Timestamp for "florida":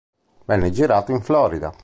1.21-1.71